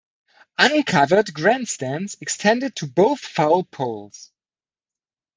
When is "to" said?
2.75-2.87